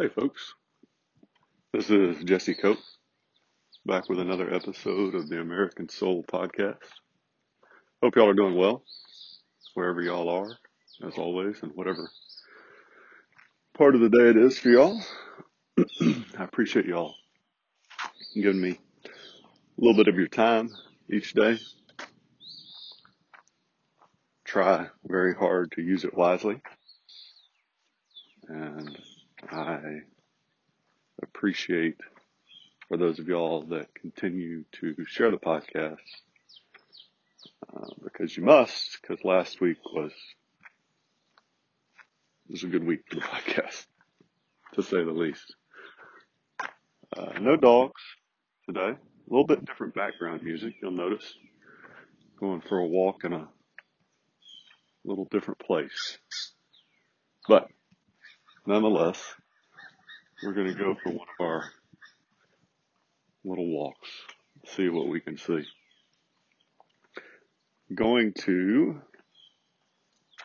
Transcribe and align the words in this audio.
Hey, 0.00 0.08
folks. 0.08 0.54
This 1.74 1.90
is 1.90 2.24
Jesse 2.24 2.54
Cope, 2.54 2.78
back 3.84 4.08
with 4.08 4.18
another 4.18 4.50
episode 4.50 5.14
of 5.14 5.28
the 5.28 5.38
American 5.40 5.90
Soul 5.90 6.24
Podcast. 6.24 6.78
Hope 8.02 8.16
y'all 8.16 8.30
are 8.30 8.32
doing 8.32 8.56
well, 8.56 8.82
wherever 9.74 10.00
y'all 10.00 10.30
are, 10.30 10.56
as 11.06 11.18
always, 11.18 11.62
and 11.62 11.72
whatever 11.74 12.08
part 13.76 13.94
of 13.94 14.00
the 14.00 14.08
day 14.08 14.30
it 14.30 14.38
is 14.38 14.58
for 14.58 14.70
y'all. 14.70 14.98
I 16.00 16.44
appreciate 16.44 16.86
y'all 16.86 17.14
giving 18.32 18.62
me 18.62 18.70
a 18.70 19.10
little 19.76 20.02
bit 20.02 20.08
of 20.08 20.16
your 20.16 20.28
time 20.28 20.70
each 21.12 21.34
day. 21.34 21.58
Try 24.46 24.86
very 25.04 25.34
hard 25.34 25.72
to 25.72 25.82
use 25.82 26.04
it 26.04 26.16
wisely. 26.16 26.62
And 28.48 28.98
I 29.48 30.00
appreciate 31.22 31.96
for 32.88 32.96
those 32.96 33.18
of 33.18 33.28
y'all 33.28 33.62
that 33.70 33.94
continue 33.94 34.64
to 34.80 34.94
share 35.06 35.30
the 35.30 35.36
podcast 35.36 35.96
uh, 37.74 37.86
because 38.02 38.36
you 38.36 38.42
must. 38.42 38.98
Because 39.00 39.24
last 39.24 39.60
week 39.60 39.78
was 39.92 40.12
was 42.48 42.64
a 42.64 42.66
good 42.66 42.84
week 42.84 43.00
for 43.08 43.16
the 43.16 43.20
podcast, 43.22 43.86
to 44.74 44.82
say 44.82 45.04
the 45.04 45.12
least. 45.12 45.54
Uh, 47.16 47.38
no 47.40 47.56
dogs 47.56 48.02
today. 48.66 48.90
A 48.90 49.30
little 49.30 49.46
bit 49.46 49.64
different 49.64 49.94
background 49.94 50.42
music. 50.42 50.74
You'll 50.82 50.90
notice 50.90 51.34
going 52.38 52.60
for 52.60 52.78
a 52.78 52.86
walk 52.86 53.24
in 53.24 53.32
a 53.32 53.48
little 55.04 55.28
different 55.30 55.60
place, 55.60 56.18
but 57.48 57.68
nonetheless, 58.70 59.20
we're 60.44 60.52
going 60.52 60.68
to 60.68 60.78
go 60.78 60.94
for 61.02 61.10
one 61.10 61.26
of 61.40 61.44
our 61.44 61.64
little 63.44 63.66
walks, 63.66 64.08
see 64.64 64.88
what 64.88 65.08
we 65.08 65.18
can 65.20 65.36
see. 65.36 65.64
Going 67.92 68.32
to 68.44 69.00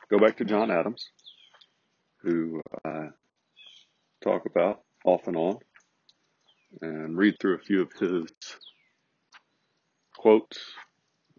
go 0.10 0.18
back 0.18 0.38
to 0.38 0.46
John 0.46 0.72
Adams, 0.72 1.08
who 2.24 2.62
I 2.84 3.10
talk 4.24 4.48
about 4.48 4.82
off 5.06 5.28
and 5.28 5.38
on, 5.38 5.58
and 6.82 7.16
read 7.16 7.36
through 7.40 7.58
a 7.58 7.60
few 7.60 7.84
of 7.84 7.92
his 8.00 8.28
quotes, 10.18 10.58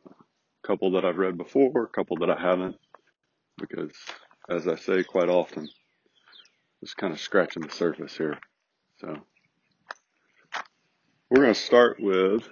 a 0.06 0.12
couple 0.64 0.92
that 0.92 1.05
I've 1.05 1.18
read 1.18 1.36
before, 1.36 1.83
a 1.83 1.89
couple 1.89 2.18
that 2.18 2.30
I 2.30 2.41
haven't, 2.41 2.77
because 3.58 3.91
as 4.48 4.68
I 4.68 4.77
say 4.77 5.02
quite 5.02 5.28
often, 5.28 5.68
just 6.80 6.96
kind 6.96 7.12
of 7.12 7.20
scratching 7.20 7.62
the 7.62 7.70
surface 7.70 8.16
here. 8.16 8.38
So 9.00 9.16
we're 11.30 11.42
going 11.42 11.55
to 11.55 11.60
start 11.60 11.98
with 12.00 12.48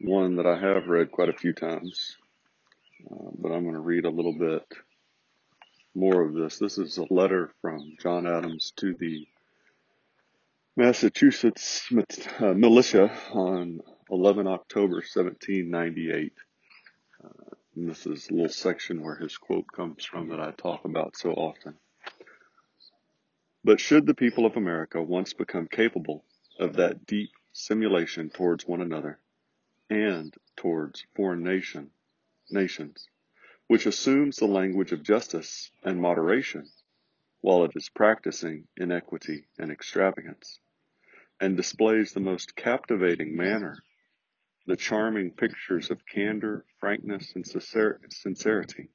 one 0.00 0.36
that 0.36 0.46
I 0.46 0.58
have 0.58 0.86
read 0.86 1.10
quite 1.10 1.28
a 1.28 1.36
few 1.36 1.52
times, 1.52 2.16
uh, 3.10 3.30
but 3.38 3.50
I'm 3.50 3.62
going 3.62 3.74
to 3.74 3.80
read 3.80 4.04
a 4.04 4.10
little 4.10 4.32
bit 4.32 4.64
more 5.94 6.22
of 6.22 6.34
this. 6.34 6.58
This 6.58 6.78
is 6.78 6.98
a 6.98 7.12
letter 7.12 7.52
from 7.60 7.96
John 8.00 8.26
Adams 8.26 8.72
to 8.76 8.94
the 8.94 9.26
Massachusetts 10.76 11.90
uh, 12.38 12.54
militia 12.54 13.10
on 13.32 13.80
11 14.10 14.46
October 14.46 14.96
1798. 14.96 16.32
Uh, 17.24 17.28
and 17.74 17.90
this 17.90 18.06
is 18.06 18.28
a 18.28 18.32
little 18.32 18.48
section 18.48 19.02
where 19.02 19.16
his 19.16 19.36
quote 19.36 19.66
comes 19.72 20.04
from 20.04 20.28
that 20.28 20.40
I 20.40 20.52
talk 20.52 20.84
about 20.84 21.16
so 21.16 21.32
often. 21.32 21.74
But 23.64 23.80
should 23.80 24.06
the 24.06 24.14
people 24.14 24.46
of 24.46 24.56
America 24.56 25.02
once 25.02 25.32
become 25.32 25.66
capable 25.66 26.24
of 26.58 26.74
that 26.76 27.06
deep 27.06 27.30
simulation 27.52 28.30
towards 28.30 28.66
one 28.66 28.80
another 28.80 29.18
and 29.90 30.34
towards 30.56 31.06
foreign 31.14 31.42
nation, 31.42 31.90
nations, 32.50 33.08
which 33.66 33.86
assumes 33.86 34.36
the 34.36 34.46
language 34.46 34.92
of 34.92 35.02
justice 35.02 35.72
and 35.82 36.00
moderation 36.00 36.68
while 37.40 37.64
it 37.64 37.72
is 37.74 37.88
practicing 37.88 38.68
inequity 38.76 39.46
and 39.58 39.70
extravagance, 39.72 40.60
and 41.40 41.56
displays 41.56 42.12
the 42.12 42.20
most 42.20 42.54
captivating 42.56 43.36
manner 43.36 43.76
the 44.66 44.76
charming 44.76 45.32
pictures 45.32 45.90
of 45.90 46.06
candor, 46.06 46.64
frankness, 46.78 47.32
and 47.34 47.46
sincerity, 48.10 48.88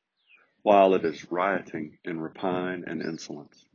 while 0.62 0.94
it 0.94 1.04
is 1.04 1.32
rioting 1.32 1.98
in 2.06 2.20
rapine 2.20 2.84
and 2.86 3.02
insolence. 3.02 3.66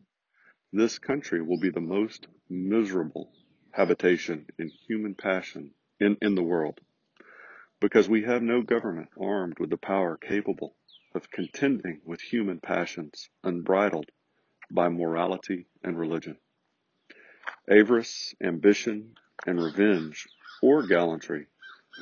This 0.73 0.99
country 0.99 1.41
will 1.41 1.59
be 1.59 1.71
the 1.71 1.81
most 1.81 2.27
miserable 2.51 3.33
habitation 3.71 4.47
in 4.59 4.69
human 4.69 5.15
passion 5.15 5.73
in, 5.99 6.19
in 6.21 6.35
the 6.35 6.43
world 6.43 6.81
because 7.81 8.09
we 8.09 8.23
have 8.25 8.43
no 8.43 8.61
government 8.61 9.09
armed 9.19 9.59
with 9.59 9.71
the 9.71 9.79
power 9.79 10.19
capable 10.19 10.77
of 11.15 11.31
contending 11.31 12.03
with 12.05 12.21
human 12.21 12.61
passions 12.61 13.31
unbridled 13.43 14.11
by 14.71 14.91
morality 14.91 15.67
and 15.83 15.99
religion. 15.99 16.37
Avarice, 17.67 18.35
ambition, 18.43 19.15
and 19.47 19.63
revenge 19.63 20.29
or 20.61 20.87
gallantry 20.87 21.47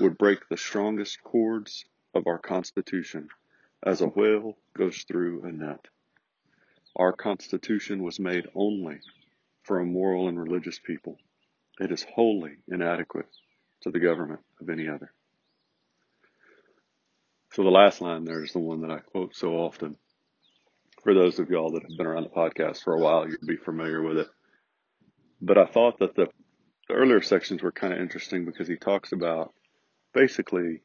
would 0.00 0.18
break 0.18 0.48
the 0.48 0.56
strongest 0.56 1.22
cords 1.22 1.84
of 2.14 2.26
our 2.26 2.38
Constitution 2.38 3.28
as 3.84 4.00
a 4.00 4.08
whale 4.08 4.58
goes 4.74 5.04
through 5.04 5.44
a 5.44 5.52
net. 5.52 5.86
Our 6.96 7.12
Constitution 7.12 8.02
was 8.02 8.18
made 8.18 8.46
only 8.54 9.00
for 9.64 9.78
a 9.78 9.84
moral 9.84 10.28
and 10.28 10.40
religious 10.40 10.78
people. 10.78 11.18
It 11.78 11.92
is 11.92 12.06
wholly 12.14 12.52
inadequate 12.68 13.26
to 13.82 13.90
the 13.90 14.00
government 14.00 14.40
of 14.60 14.70
any 14.70 14.88
other. 14.88 15.12
So 17.52 17.62
the 17.62 17.70
last 17.70 18.00
line 18.00 18.24
there 18.24 18.42
is 18.42 18.52
the 18.52 18.58
one 18.58 18.80
that 18.80 18.90
I 18.90 18.98
quote 19.00 19.36
so 19.36 19.54
often. 19.54 19.96
For 21.02 21.14
those 21.14 21.38
of 21.38 21.50
y'all 21.50 21.70
that 21.72 21.82
have 21.82 21.96
been 21.96 22.06
around 22.06 22.24
the 22.24 22.30
podcast 22.30 22.82
for 22.82 22.94
a 22.94 23.00
while, 23.00 23.28
you'd 23.28 23.46
be 23.46 23.56
familiar 23.56 24.02
with 24.02 24.18
it. 24.18 24.28
But 25.40 25.58
I 25.58 25.66
thought 25.66 25.98
that 25.98 26.14
the, 26.16 26.28
the 26.88 26.94
earlier 26.94 27.20
sections 27.20 27.62
were 27.62 27.72
kind 27.72 27.92
of 27.92 28.00
interesting 28.00 28.44
because 28.44 28.68
he 28.68 28.76
talks 28.76 29.12
about 29.12 29.52
basically 30.14 30.82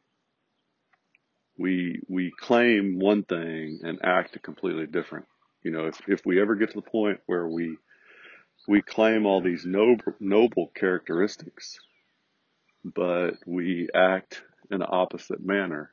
we 1.58 2.02
we 2.10 2.32
claim 2.40 3.00
one 3.00 3.24
thing 3.24 3.80
and 3.84 4.00
act 4.04 4.42
completely 4.44 4.88
different. 4.88 5.26
You 5.64 5.72
know, 5.72 5.86
if, 5.86 6.02
if 6.08 6.26
we 6.26 6.42
ever 6.42 6.56
get 6.56 6.72
to 6.72 6.82
the 6.82 6.90
point 6.90 7.20
where 7.26 7.48
we 7.48 7.78
we 8.68 8.82
claim 8.82 9.26
all 9.26 9.42
these 9.42 9.66
noble, 9.66 10.14
noble 10.20 10.72
characteristics, 10.76 11.80
but 12.84 13.36
we 13.46 13.90
act 13.94 14.44
in 14.70 14.82
an 14.82 14.88
opposite 14.88 15.44
manner, 15.44 15.92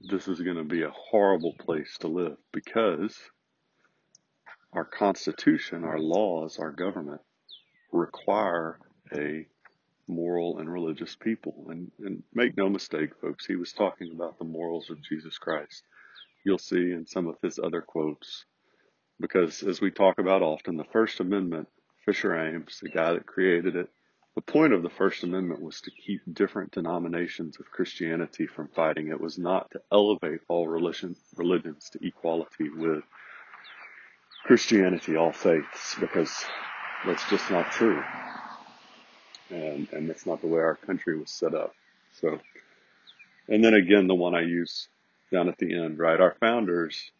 this 0.00 0.28
is 0.28 0.40
going 0.40 0.56
to 0.56 0.64
be 0.64 0.82
a 0.82 0.90
horrible 0.90 1.54
place 1.58 1.98
to 1.98 2.08
live 2.08 2.36
because 2.52 3.18
our 4.72 4.84
Constitution, 4.84 5.84
our 5.84 5.98
laws, 5.98 6.58
our 6.58 6.70
government 6.70 7.20
require 7.92 8.78
a 9.12 9.46
moral 10.06 10.58
and 10.58 10.72
religious 10.72 11.16
people. 11.16 11.66
And, 11.70 11.90
and 12.00 12.22
make 12.32 12.56
no 12.56 12.68
mistake, 12.68 13.10
folks, 13.20 13.46
he 13.46 13.56
was 13.56 13.72
talking 13.72 14.12
about 14.12 14.38
the 14.38 14.44
morals 14.44 14.90
of 14.90 15.02
Jesus 15.02 15.38
Christ 15.38 15.82
you'll 16.44 16.58
see 16.58 16.92
in 16.92 17.06
some 17.06 17.26
of 17.26 17.36
his 17.42 17.58
other 17.58 17.80
quotes. 17.80 18.44
Because 19.20 19.62
as 19.62 19.80
we 19.80 19.90
talk 19.90 20.18
about 20.18 20.42
often, 20.42 20.76
the 20.76 20.84
First 20.84 21.20
Amendment, 21.20 21.68
Fisher 22.04 22.36
Ames, 22.36 22.80
the 22.82 22.88
guy 22.88 23.12
that 23.14 23.26
created 23.26 23.76
it, 23.76 23.88
the 24.34 24.42
point 24.42 24.72
of 24.72 24.82
the 24.82 24.90
First 24.90 25.22
Amendment 25.22 25.62
was 25.62 25.80
to 25.82 25.92
keep 25.92 26.20
different 26.32 26.72
denominations 26.72 27.58
of 27.60 27.70
Christianity 27.70 28.46
from 28.46 28.68
fighting. 28.68 29.08
It 29.08 29.20
was 29.20 29.38
not 29.38 29.70
to 29.70 29.80
elevate 29.92 30.40
all 30.48 30.66
religion, 30.66 31.14
religions 31.36 31.88
to 31.90 32.04
equality 32.04 32.68
with 32.68 33.04
Christianity, 34.44 35.16
all 35.16 35.32
faiths, 35.32 35.94
because 36.00 36.44
that's 37.06 37.28
just 37.30 37.48
not 37.50 37.70
true. 37.70 38.02
And, 39.50 39.88
and 39.92 40.10
that's 40.10 40.26
not 40.26 40.40
the 40.40 40.48
way 40.48 40.60
our 40.60 40.76
country 40.76 41.16
was 41.16 41.30
set 41.30 41.54
up. 41.54 41.72
So, 42.20 42.40
and 43.48 43.64
then 43.64 43.74
again, 43.74 44.08
the 44.08 44.14
one 44.16 44.34
I 44.34 44.42
use 44.42 44.88
down 45.34 45.48
at 45.48 45.58
the 45.58 45.74
end, 45.74 45.98
right? 45.98 46.20
Our 46.20 46.36
founders, 46.38 47.10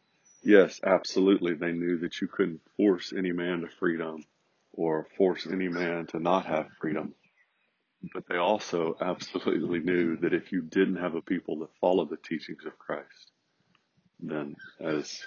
yes, 0.42 0.80
absolutely, 0.84 1.54
they 1.54 1.72
knew 1.72 1.98
that 1.98 2.20
you 2.20 2.28
couldn't 2.28 2.60
force 2.76 3.12
any 3.16 3.32
man 3.32 3.60
to 3.62 3.68
freedom 3.68 4.24
or 4.72 5.08
force 5.18 5.46
any 5.46 5.68
man 5.68 6.06
to 6.06 6.20
not 6.20 6.46
have 6.46 6.68
freedom. 6.80 7.14
But 8.12 8.24
they 8.28 8.36
also 8.36 8.96
absolutely 9.00 9.80
knew 9.80 10.16
that 10.18 10.34
if 10.34 10.52
you 10.52 10.62
didn't 10.62 10.96
have 10.96 11.14
a 11.14 11.22
people 11.22 11.58
that 11.60 11.76
followed 11.80 12.10
the 12.10 12.16
teachings 12.16 12.64
of 12.66 12.78
Christ, 12.78 13.32
then 14.20 14.54
as 14.80 15.20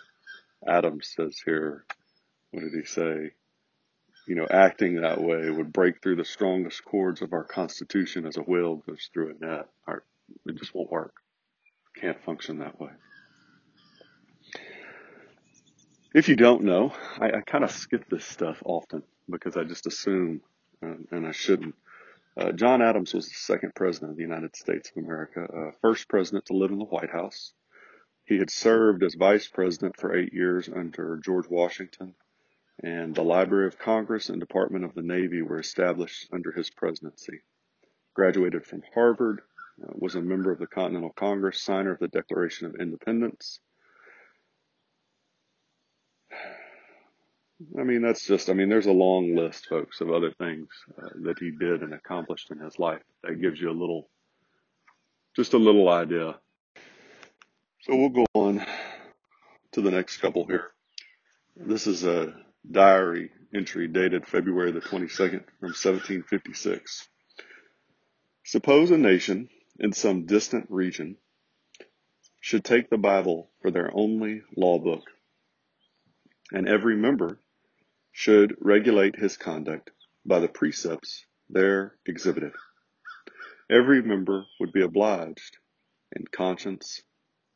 Adam 0.66 1.02
says 1.02 1.42
here, 1.44 1.86
what 2.52 2.62
did 2.62 2.74
he 2.74 2.86
say? 2.86 3.32
You 4.28 4.36
know, 4.36 4.48
acting 4.50 5.02
that 5.02 5.22
way 5.22 5.50
would 5.50 5.74
break 5.74 6.02
through 6.02 6.18
the 6.18 6.26
strongest 6.26 6.84
cords 6.86 7.22
of 7.22 7.34
our 7.34 7.44
constitution 7.44 8.26
as 8.26 8.38
a 8.38 8.42
whale 8.42 8.76
goes 8.76 9.10
through 9.14 9.36
a 9.36 9.46
net. 9.46 9.68
Our, 9.88 10.04
it 10.46 10.56
just 10.56 10.76
won't 10.76 10.92
work 10.92 11.16
can't 12.00 12.24
function 12.24 12.60
that 12.60 12.80
way. 12.80 12.90
If 16.14 16.30
you 16.30 16.36
don't 16.36 16.64
know, 16.64 16.94
I, 17.20 17.32
I 17.32 17.42
kind 17.42 17.64
of 17.64 17.72
skip 17.72 18.10
this 18.10 18.26
stuff 18.26 18.62
often 18.66 19.04
because 19.30 19.58
I 19.58 19.64
just 19.64 19.88
assume, 19.88 20.42
uh, 20.84 20.96
and 21.12 21.28
I 21.28 21.32
shouldn't. 21.32 21.76
Uh, 22.38 22.52
John 22.52 22.82
Adams 22.82 23.14
was 23.14 23.28
the 23.28 23.36
second 23.36 23.74
president 23.76 24.12
of 24.12 24.18
the 24.18 24.24
United 24.24 24.56
States 24.56 24.92
of 24.92 25.04
America, 25.04 25.42
uh, 25.42 25.72
first 25.82 26.08
president 26.08 26.46
to 26.46 26.54
live 26.54 26.72
in 26.72 26.80
the 26.80 26.86
White 26.86 27.10
House. 27.10 27.54
He 28.26 28.38
had 28.38 28.52
served 28.52 29.04
as 29.04 29.16
vice 29.16 29.48
president 29.48 29.98
for 29.98 30.16
eight 30.16 30.34
years 30.34 30.70
under 30.70 31.18
George 31.18 31.50
Washington, 31.50 32.14
and 32.84 33.16
the 33.16 33.24
Library 33.24 33.68
of 33.68 33.80
Congress 33.80 34.30
and 34.30 34.40
Department 34.40 34.86
of 34.86 34.94
the 34.94 35.02
Navy 35.02 35.42
were 35.42 35.60
established 35.60 36.28
under 36.32 36.52
his 36.52 36.70
presidency. 36.70 37.42
Graduated 38.14 38.66
from 38.66 38.84
Harvard, 38.94 39.42
was 39.78 40.16
a 40.16 40.22
member 40.22 40.52
of 40.52 40.60
the 40.60 40.68
Continental 40.68 41.12
Congress, 41.12 41.62
signer 41.62 41.92
of 41.92 42.00
the 42.00 42.08
Declaration 42.08 42.68
of 42.68 42.76
Independence, 42.76 43.60
I 47.80 47.84
mean, 47.84 48.02
that's 48.02 48.26
just, 48.26 48.50
I 48.50 48.54
mean, 48.54 48.70
there's 48.70 48.86
a 48.86 48.92
long 48.92 49.36
list, 49.36 49.68
folks, 49.68 50.02
of 50.02 50.12
other 50.12 50.32
things 50.32 50.68
uh, 51.02 51.10
that 51.24 51.40
he 51.40 51.52
did 51.52 51.82
and 51.82 51.94
accomplished 51.94 52.52
in 52.52 52.60
his 52.60 52.78
life. 52.78 53.02
That 53.24 53.42
gives 53.42 53.60
you 53.60 53.72
a 53.72 53.72
little, 53.72 54.10
just 55.36 55.54
a 55.54 55.58
little 55.58 55.90
idea. 55.90 56.36
So 57.82 57.96
we'll 57.96 58.10
go 58.10 58.26
on 58.34 58.66
to 59.72 59.82
the 59.82 59.92
next 59.92 60.18
couple 60.18 60.46
here. 60.46 60.72
This 61.56 61.88
is 61.88 62.04
a 62.04 62.36
diary 62.70 63.32
entry 63.56 63.88
dated 63.88 64.28
February 64.28 64.72
the 64.72 64.82
22nd 64.82 65.44
from 65.60 65.74
1756. 65.74 67.08
Suppose 68.44 68.92
a 68.92 68.98
nation 68.98 69.50
in 69.80 69.94
some 69.94 70.26
distant 70.26 70.66
region 70.70 71.18
should 72.42 72.64
take 72.64 72.90
the 72.90 72.98
Bible 72.98 73.50
for 73.62 73.70
their 73.70 73.92
only 73.94 74.42
law 74.56 74.80
book, 74.80 75.04
and 76.52 76.68
every 76.68 76.96
member 76.96 77.40
should 78.12 78.56
regulate 78.60 79.16
his 79.16 79.38
conduct 79.38 79.92
by 80.26 80.40
the 80.40 80.48
precepts 80.48 81.26
there 81.50 81.96
exhibited. 82.06 82.54
Every 83.70 84.02
member 84.02 84.46
would 84.60 84.72
be 84.72 84.82
obliged 84.82 85.58
in 86.16 86.26
conscience 86.26 87.04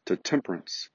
to 0.05 0.15
temperance, 0.15 0.89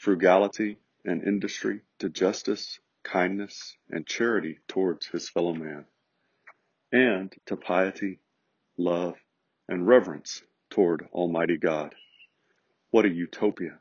frugality, 0.00 0.78
and 1.04 1.22
industry, 1.22 1.80
to 1.98 2.08
justice, 2.08 2.78
kindness, 3.02 3.76
and 3.90 4.06
charity 4.06 4.58
towards 4.68 5.06
his 5.06 5.28
fellow 5.28 5.54
man, 5.54 5.86
and 6.92 7.34
to 7.46 7.56
piety, 7.56 8.20
love, 8.76 9.16
and 9.68 9.86
reverence 9.86 10.42
toward 10.70 11.08
Almighty 11.12 11.56
God. 11.56 11.94
What 12.90 13.04
a 13.04 13.10
utopia! 13.10 13.78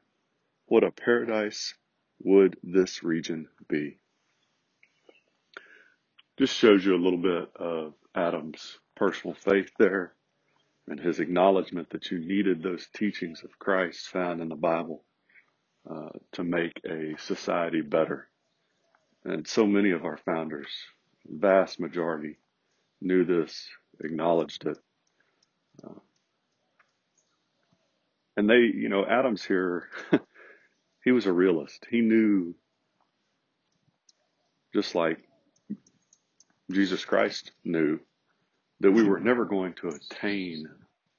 What 0.66 0.84
a 0.84 0.92
paradise 0.92 1.74
would 2.20 2.58
this 2.64 3.04
region 3.04 3.48
be! 3.68 4.00
just 6.38 6.56
shows 6.56 6.86
you 6.86 6.96
a 6.96 7.04
little 7.04 7.20
bit 7.20 7.50
of 7.56 7.94
Adam's 8.16 8.78
personal 8.96 9.36
faith 9.36 9.72
there 9.80 10.14
and 10.88 11.00
his 11.00 11.20
acknowledgement 11.20 11.90
that 11.90 12.12
you 12.12 12.20
needed 12.20 12.62
those 12.62 12.88
teachings 12.94 13.44
of 13.44 13.60
Christ 13.60 14.08
found 14.08 14.40
in 14.40 14.48
the 14.48 14.56
Bible 14.56 15.04
uh, 15.90 16.10
to 16.34 16.44
make 16.44 16.80
a 16.86 17.16
society 17.18 17.82
better. 17.82 18.30
And 19.26 19.48
so 19.48 19.66
many 19.66 19.92
of 19.92 20.06
our 20.06 20.18
founders, 20.18 20.70
vast 21.28 21.80
majority, 21.80 22.38
knew 23.02 23.26
this, 23.26 23.68
acknowledged 24.00 24.66
it. 24.66 24.78
Uh, 25.84 26.00
and 28.38 28.48
they, 28.48 28.60
you 28.60 28.88
know, 28.88 29.04
Adams 29.04 29.44
here, 29.44 29.90
he 31.04 31.12
was 31.12 31.26
a 31.26 31.34
realist. 31.34 31.86
He 31.90 32.02
knew, 32.02 32.56
just 34.74 34.94
like 34.94 35.18
Jesus 36.72 37.04
Christ 37.04 37.52
knew 37.66 38.00
that 38.80 38.92
we 38.92 39.04
were 39.04 39.20
never 39.20 39.46
going 39.46 39.74
to 39.82 39.90
attain 39.90 40.68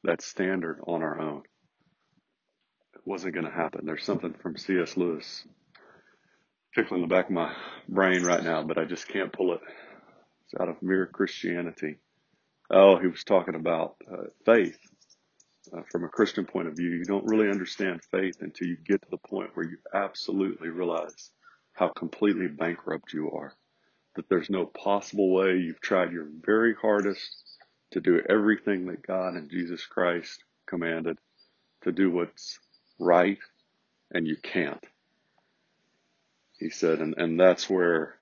that 0.04 0.22
standard 0.22 0.80
on 0.86 1.02
our 1.02 1.20
own. 1.20 1.42
It 2.94 3.00
wasn't 3.04 3.34
going 3.34 3.46
to 3.46 3.52
happen. 3.52 3.84
There's 3.84 4.04
something 4.04 4.34
from 4.34 4.56
C.S. 4.56 4.96
Lewis 4.96 5.44
tickling 6.72 7.00
the 7.00 7.08
back 7.08 7.26
of 7.26 7.32
my 7.32 7.52
brain 7.88 8.22
right 8.22 8.44
now, 8.44 8.62
but 8.62 8.78
I 8.78 8.84
just 8.84 9.08
can't 9.08 9.32
pull 9.32 9.54
it. 9.54 9.60
It's 10.44 10.60
out 10.60 10.68
of 10.68 10.80
Mere 10.82 11.06
Christianity. 11.06 11.96
Oh, 12.70 12.98
he 12.98 13.08
was 13.08 13.24
talking 13.24 13.56
about 13.56 13.96
uh, 14.10 14.24
faith 14.44 14.78
uh, 15.76 15.82
from 15.90 16.04
a 16.04 16.08
Christian 16.08 16.44
point 16.44 16.68
of 16.68 16.76
view. 16.76 16.90
You 16.90 17.04
don't 17.04 17.26
really 17.26 17.50
understand 17.50 18.02
faith 18.10 18.38
until 18.40 18.68
you 18.68 18.76
get 18.76 19.02
to 19.02 19.08
the 19.10 19.18
point 19.18 19.50
where 19.54 19.66
you 19.66 19.78
absolutely 19.94 20.68
realize 20.68 21.30
how 21.72 21.88
completely 21.88 22.48
bankrupt 22.48 23.12
you 23.12 23.30
are 23.30 23.54
that 24.16 24.28
there's 24.28 24.50
no 24.50 24.66
possible 24.66 25.32
way. 25.32 25.56
You've 25.56 25.80
tried 25.80 26.12
your 26.12 26.26
very 26.44 26.74
hardest 26.74 27.20
to 27.92 28.00
do 28.00 28.20
everything 28.28 28.86
that 28.86 29.06
God 29.06 29.34
and 29.34 29.48
Jesus 29.48 29.86
Christ 29.86 30.42
commanded, 30.66 31.18
to 31.84 31.92
do 31.92 32.10
what's 32.10 32.58
right, 32.98 33.38
and 34.10 34.26
you 34.26 34.36
can't. 34.42 34.84
He 36.58 36.70
said, 36.70 36.98
and, 36.98 37.14
and 37.16 37.38
that's 37.38 37.70
where 37.70 38.16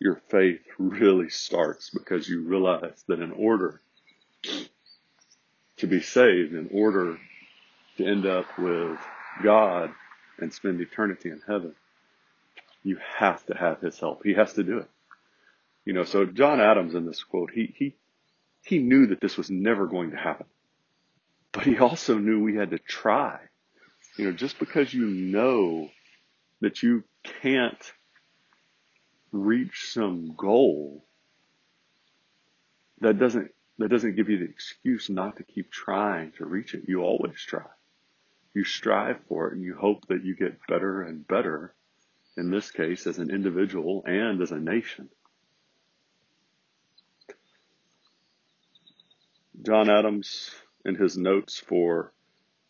your 0.00 0.22
faith 0.30 0.62
really 0.78 1.28
starts 1.28 1.90
because 1.90 2.26
you 2.26 2.42
realize 2.42 3.04
that 3.08 3.20
in 3.20 3.32
order 3.32 3.82
to 5.78 5.86
be 5.86 6.00
saved, 6.00 6.54
in 6.54 6.68
order 6.72 7.18
to 7.96 8.06
end 8.06 8.26
up 8.26 8.46
with 8.58 8.98
God 9.42 9.90
and 10.38 10.52
spend 10.52 10.80
eternity 10.80 11.30
in 11.30 11.40
heaven, 11.46 11.74
you 12.82 12.98
have 13.16 13.44
to 13.46 13.54
have 13.54 13.80
His 13.80 13.98
help. 13.98 14.22
He 14.24 14.34
has 14.34 14.52
to 14.54 14.62
do 14.62 14.78
it. 14.78 14.88
You 15.84 15.92
know, 15.94 16.04
so 16.04 16.26
John 16.26 16.60
Adams 16.60 16.94
in 16.94 17.06
this 17.06 17.22
quote, 17.22 17.50
he, 17.52 17.74
he, 17.76 17.96
he 18.62 18.78
knew 18.78 19.06
that 19.06 19.20
this 19.20 19.36
was 19.36 19.50
never 19.50 19.86
going 19.86 20.10
to 20.10 20.16
happen, 20.16 20.46
but 21.52 21.64
he 21.64 21.78
also 21.78 22.18
knew 22.18 22.42
we 22.42 22.56
had 22.56 22.70
to 22.70 22.78
try. 22.78 23.38
You 24.16 24.26
know, 24.26 24.32
just 24.32 24.58
because 24.58 24.92
you 24.92 25.06
know 25.06 25.88
that 26.60 26.82
you 26.82 27.04
can't 27.42 27.92
reach 29.32 29.90
some 29.92 30.34
goal, 30.36 31.04
that 33.00 33.18
doesn't, 33.18 33.50
that 33.78 33.88
doesn't 33.88 34.16
give 34.16 34.28
you 34.28 34.38
the 34.38 34.44
excuse 34.44 35.08
not 35.08 35.36
to 35.36 35.44
keep 35.44 35.70
trying 35.70 36.32
to 36.32 36.44
reach 36.44 36.74
it. 36.74 36.88
You 36.88 37.02
always 37.02 37.40
try. 37.40 37.66
You 38.54 38.64
strive 38.64 39.20
for 39.28 39.48
it 39.48 39.54
and 39.54 39.62
you 39.62 39.76
hope 39.76 40.06
that 40.08 40.24
you 40.24 40.34
get 40.34 40.66
better 40.66 41.02
and 41.02 41.26
better, 41.26 41.74
in 42.36 42.50
this 42.50 42.70
case, 42.70 43.06
as 43.06 43.18
an 43.18 43.30
individual 43.30 44.02
and 44.04 44.42
as 44.42 44.50
a 44.50 44.58
nation. 44.58 45.08
John 49.62 49.90
Adams, 49.90 50.50
in 50.84 50.94
his 50.94 51.16
notes 51.16 51.58
for 51.58 52.12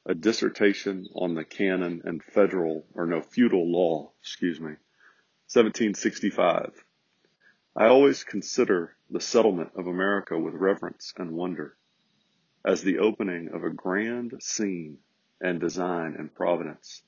a 0.07 0.15
dissertation 0.15 1.07
on 1.15 1.35
the 1.35 1.45
canon 1.45 2.03
and 2.05 2.23
federal, 2.23 2.87
or 2.95 3.07
no, 3.07 3.21
feudal 3.21 3.71
law, 3.71 4.11
excuse 4.21 4.59
me, 4.59 4.77
1765. 5.53 6.73
I 7.77 7.87
always 7.87 8.25
consider 8.25 8.97
the 9.11 9.21
settlement 9.21 9.71
of 9.75 9.87
America 9.87 10.38
with 10.38 10.55
reverence 10.55 11.15
and 11.17 11.33
wonder 11.33 11.77
as 12.65 12.83
the 12.83 12.99
opening 12.99 13.49
of 13.55 13.65
a 13.65 13.71
grand 13.71 14.35
scene 14.41 14.99
and 15.41 15.61
design 15.61 16.15
and 16.19 16.35
providence 16.35 17.03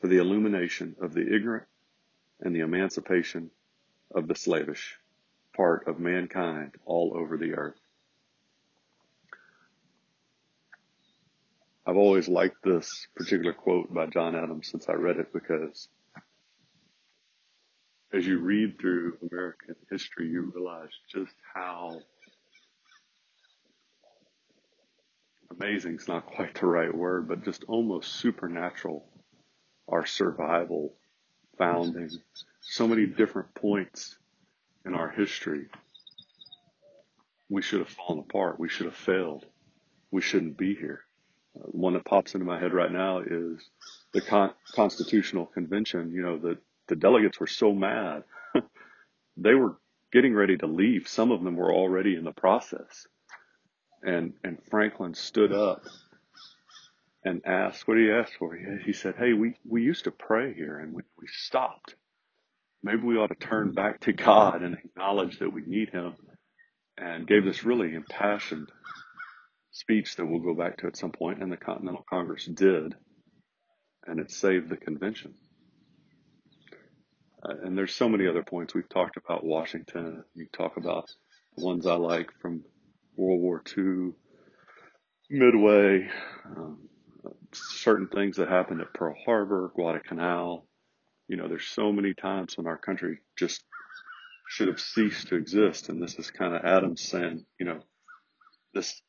for 0.00 0.08
the 0.08 0.18
illumination 0.18 0.96
of 1.00 1.12
the 1.12 1.34
ignorant 1.34 1.66
and 2.40 2.54
the 2.54 2.60
emancipation 2.60 3.50
of 4.14 4.28
the 4.28 4.34
slavish 4.34 4.98
part 5.54 5.86
of 5.88 5.98
mankind 5.98 6.72
all 6.84 7.12
over 7.16 7.36
the 7.36 7.54
earth. 7.54 7.80
I've 11.86 11.96
always 11.96 12.28
liked 12.28 12.62
this 12.64 13.06
particular 13.14 13.52
quote 13.52 13.92
by 13.92 14.06
John 14.06 14.34
Adams 14.34 14.68
since 14.70 14.88
I 14.88 14.94
read 14.94 15.18
it 15.18 15.32
because 15.32 15.88
as 18.12 18.26
you 18.26 18.38
read 18.38 18.78
through 18.78 19.18
American 19.30 19.74
history, 19.90 20.28
you 20.28 20.52
realize 20.54 20.90
just 21.12 21.34
how 21.54 22.00
amazing 25.50 25.96
is 25.96 26.08
not 26.08 26.26
quite 26.26 26.54
the 26.54 26.66
right 26.66 26.94
word, 26.94 27.28
but 27.28 27.44
just 27.44 27.64
almost 27.68 28.12
supernatural 28.12 29.04
our 29.88 30.04
survival, 30.04 30.94
founding, 31.58 32.10
so 32.60 32.88
many 32.88 33.06
different 33.06 33.54
points 33.54 34.16
in 34.84 34.94
our 34.94 35.08
history. 35.10 35.66
We 37.48 37.62
should 37.62 37.78
have 37.78 37.88
fallen 37.88 38.18
apart. 38.18 38.58
We 38.58 38.68
should 38.68 38.86
have 38.86 38.96
failed. 38.96 39.46
We 40.10 40.22
shouldn't 40.22 40.56
be 40.56 40.74
here 40.74 41.06
one 41.64 41.94
that 41.94 42.04
pops 42.04 42.34
into 42.34 42.46
my 42.46 42.58
head 42.58 42.72
right 42.72 42.90
now 42.90 43.18
is 43.18 43.70
the 44.12 44.20
Con- 44.20 44.52
Constitutional 44.74 45.46
Convention. 45.46 46.12
You 46.12 46.22
know, 46.22 46.38
the, 46.38 46.58
the 46.88 46.96
delegates 46.96 47.40
were 47.40 47.46
so 47.46 47.72
mad. 47.72 48.24
they 49.36 49.54
were 49.54 49.76
getting 50.12 50.34
ready 50.34 50.56
to 50.58 50.66
leave. 50.66 51.08
Some 51.08 51.32
of 51.32 51.42
them 51.42 51.56
were 51.56 51.72
already 51.72 52.16
in 52.16 52.24
the 52.24 52.32
process. 52.32 53.06
And, 54.02 54.34
and 54.44 54.58
Franklin 54.70 55.14
stood 55.14 55.52
up 55.52 55.82
and 57.24 57.42
asked, 57.46 57.88
what 57.88 57.94
did 57.96 58.04
he 58.06 58.12
ask 58.12 58.32
for? 58.38 58.56
He, 58.84 58.92
said, 58.92 59.16
Hey, 59.18 59.32
we, 59.32 59.54
we 59.68 59.82
used 59.82 60.04
to 60.04 60.10
pray 60.12 60.54
here 60.54 60.78
and 60.78 60.94
we, 60.94 61.02
we 61.18 61.26
stopped. 61.28 61.96
maybe 62.82 63.02
we 63.02 63.16
ought 63.16 63.28
to 63.28 63.34
turn 63.34 63.72
back 63.72 64.00
to 64.00 64.12
God 64.12 64.62
and 64.62 64.76
acknowledge 64.76 65.38
that 65.40 65.52
we 65.52 65.62
need 65.66 65.90
Him 65.90 66.14
and 66.98 67.26
gave 67.26 67.44
this 67.44 67.64
really 67.64 67.94
impassioned 67.94 68.70
speech 69.72 70.16
that 70.16 70.26
we'll 70.26 70.40
go 70.40 70.54
back 70.54 70.78
to 70.78 70.86
at 70.86 70.96
some 70.96 71.12
point, 71.12 71.42
and 71.42 71.52
the 71.52 71.56
Continental 71.56 72.04
Congress 72.08 72.46
did, 72.46 72.94
and 74.06 74.20
it 74.20 74.30
saved 74.30 74.70
the 74.70 74.76
convention. 74.76 75.34
Uh, 77.46 77.54
and 77.64 77.76
there's 77.76 77.94
so 77.94 78.08
many 78.08 78.26
other 78.26 78.42
points. 78.42 78.74
We've 78.74 78.88
talked 78.88 79.16
about 79.16 79.44
Washington. 79.44 80.24
You 80.34 80.46
talk 80.52 80.76
about 80.76 81.08
the 81.56 81.64
ones 81.64 81.86
I 81.86 81.94
like 81.94 82.30
from 82.40 82.64
World 83.16 83.40
War 83.40 83.62
II, 83.76 84.12
Midway, 85.30 86.08
um, 86.44 86.88
certain 87.52 88.08
things 88.08 88.36
that 88.36 88.48
happened 88.48 88.80
at 88.80 88.94
Pearl 88.94 89.14
Harbor, 89.24 89.72
Guadalcanal. 89.74 90.66
You 91.28 91.36
know, 91.36 91.48
there's 91.48 91.66
so 91.66 91.92
many 91.92 92.14
times 92.14 92.56
when 92.56 92.66
our 92.66 92.78
country 92.78 93.18
just 93.38 93.64
should 94.48 94.68
have 94.68 94.80
ceased 94.80 95.28
to 95.28 95.36
exist. 95.36 95.88
And 95.88 96.02
this 96.02 96.18
is 96.18 96.30
kind 96.30 96.54
of 96.54 96.64
Adams 96.64 97.02
saying, 97.02 97.44
you 97.58 97.66
know, 97.66 97.80
this 98.74 99.00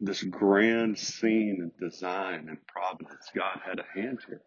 this 0.00 0.22
grand 0.22 0.96
scene 0.98 1.58
and 1.60 1.90
design 1.90 2.46
and 2.48 2.58
providence. 2.66 3.30
God 3.34 3.60
had 3.64 3.80
a 3.80 4.00
hand 4.00 4.20
here. 4.28 4.42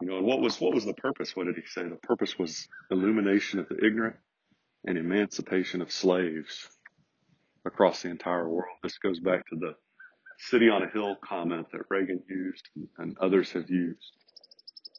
You 0.00 0.08
know, 0.08 0.18
and 0.18 0.26
what 0.26 0.40
was 0.40 0.60
what 0.60 0.74
was 0.74 0.84
the 0.84 0.94
purpose? 0.94 1.34
What 1.34 1.46
did 1.46 1.56
he 1.56 1.66
say? 1.66 1.82
The 1.88 1.96
purpose 1.96 2.38
was 2.38 2.68
illumination 2.90 3.60
of 3.60 3.68
the 3.68 3.84
ignorant 3.84 4.16
and 4.84 4.98
emancipation 4.98 5.80
of 5.80 5.90
slaves 5.90 6.68
across 7.64 8.02
the 8.02 8.10
entire 8.10 8.48
world. 8.48 8.76
This 8.82 8.98
goes 8.98 9.20
back 9.20 9.46
to 9.48 9.56
the 9.56 9.74
city 10.38 10.68
on 10.68 10.82
a 10.82 10.90
hill 10.90 11.16
comment 11.24 11.68
that 11.72 11.82
Reagan 11.88 12.22
used 12.28 12.68
and 12.98 13.16
others 13.18 13.52
have 13.52 13.70
used. 13.70 14.12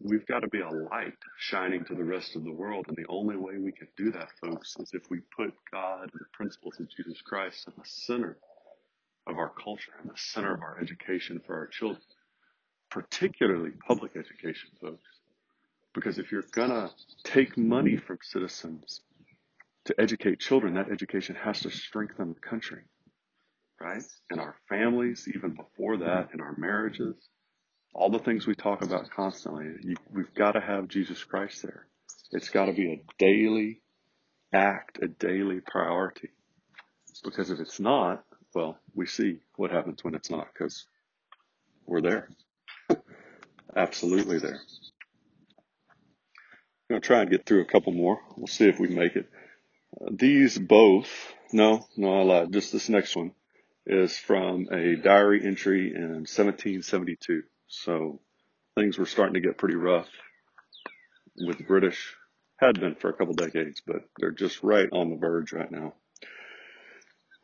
We've 0.02 0.26
got 0.26 0.40
to 0.40 0.48
be 0.48 0.62
a 0.62 0.70
light 0.70 1.14
shining 1.40 1.86
to 1.86 1.96
the 1.96 2.04
rest 2.04 2.36
of 2.36 2.44
the 2.44 2.52
world. 2.52 2.86
And 2.88 2.98
the 2.98 3.10
only 3.10 3.36
way 3.36 3.58
we 3.58 3.72
can 3.72 3.88
do 3.98 4.12
that, 4.12 4.30
folks, 4.42 4.76
is 4.80 4.92
if 4.94 5.04
we 5.10 5.20
put 5.36 5.54
God 5.72 6.04
and 6.04 6.12
the 6.14 6.26
principles 6.34 6.80
of 6.80 6.88
Jesus 6.90 7.22
Christ 7.22 7.68
in 7.68 7.74
the 7.78 7.84
center 7.86 8.38
of 9.28 9.38
our 9.38 9.52
culture, 9.64 9.94
in 10.02 10.08
the 10.08 10.18
center 10.18 10.54
of 10.54 10.62
our 10.62 10.80
education 10.82 11.42
for 11.46 11.56
our 11.56 11.68
children 11.68 12.02
particularly 12.90 13.72
public 13.88 14.12
education, 14.16 14.70
folks. 14.82 15.04
Because 15.94 16.20
if 16.20 16.32
you're 16.32 16.44
to 16.44 16.92
take 17.24 17.58
money 17.58 17.98
from 17.98 18.20
citizens 18.22 19.02
to 19.86 19.96
educate 20.00 20.40
children, 20.40 20.76
that 20.76 20.92
education 20.92 21.36
has 21.36 21.62
to 21.62 21.72
strengthen 21.72 22.34
the 22.34 22.40
country, 22.40 22.84
right? 23.82 24.04
In 24.32 24.40
our 24.40 24.56
families, 24.70 25.28
even 25.34 25.56
before 25.56 25.98
that, 25.98 26.30
in 26.34 26.42
our 26.42 26.56
marriages, 26.58 27.16
all 27.94 28.12
the 28.12 28.20
things 28.20 28.46
we 28.46 28.54
talk 28.54 28.84
about 28.84 29.10
constantly, 29.10 29.66
you, 29.82 29.96
we've 30.14 30.34
got 30.36 30.52
to 30.52 30.62
have 30.62 30.88
Jesus 30.88 31.24
Christ 31.24 31.64
there. 31.64 31.88
It's 32.32 32.50
got 32.50 32.66
to 32.66 32.74
be 32.74 32.92
a 32.92 33.04
daily 33.18 33.82
act, 34.54 35.00
a 35.02 35.08
daily 35.08 35.62
priority. 35.66 36.30
Because 37.24 37.50
if 37.50 37.60
it's 37.60 37.80
not, 37.80 38.24
well, 38.54 38.78
we 38.94 39.08
see 39.08 39.38
what 39.56 39.72
happens 39.72 40.04
when 40.04 40.14
it's 40.14 40.30
not 40.30 40.48
because 40.54 40.86
we're 41.88 42.02
there 42.02 42.30
absolutely 43.78 44.40
there. 44.40 44.60
I'm 46.90 46.90
going 46.90 47.02
to 47.02 47.08
try 47.08 47.22
and 47.22 47.30
get 47.30 47.46
through 47.46 47.62
a 47.62 47.66
couple 47.66 47.94
more. 47.94 48.20
We'll 48.36 48.48
see 48.48 48.68
if 48.68 48.80
we 48.80 48.88
make 48.88 49.16
it. 49.16 49.30
Uh, 50.02 50.10
these 50.12 50.58
both, 50.58 51.10
no, 51.54 51.86
no, 51.96 52.20
I 52.20 52.24
lied. 52.24 52.54
Just 52.54 52.74
this 52.74 52.90
next 52.90 53.16
one 53.16 53.32
is 53.86 54.18
from 54.18 54.68
a 54.72 54.96
diary 54.96 55.46
entry 55.46 55.94
in 55.94 56.26
1772. 56.26 57.44
So 57.68 58.20
things 58.76 58.98
were 58.98 59.06
starting 59.06 59.36
to 59.36 59.42
get 59.42 59.58
pretty 59.58 59.76
rough 59.76 60.08
with 61.38 61.58
the 61.58 61.64
British. 61.64 62.16
Had 62.58 62.80
been 62.80 62.96
for 62.96 63.10
a 63.10 63.14
couple 63.14 63.36
decades, 63.36 63.84
but 63.86 64.10
they're 64.18 64.32
just 64.32 64.64
right 64.64 64.90
on 64.92 65.12
the 65.12 65.16
verge 65.16 65.54
right 65.54 65.72
now. 65.72 65.94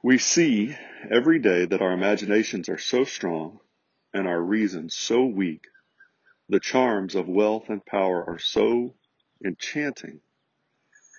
We 0.01 0.17
see 0.17 0.75
every 1.11 1.37
day 1.37 1.65
that 1.65 1.81
our 1.81 1.91
imaginations 1.91 2.67
are 2.67 2.79
so 2.79 3.03
strong 3.03 3.59
and 4.11 4.27
our 4.27 4.41
reason 4.41 4.89
so 4.89 5.25
weak 5.25 5.67
the 6.49 6.59
charms 6.59 7.15
of 7.15 7.27
wealth 7.27 7.69
and 7.69 7.85
power 7.85 8.23
are 8.29 8.37
so 8.37 8.93
enchanting, 9.43 10.19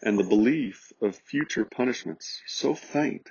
and 0.02 0.18
the 0.18 0.24
belief 0.24 0.92
of 1.00 1.16
future 1.16 1.64
punishments 1.64 2.42
so 2.46 2.74
faint, 2.74 3.30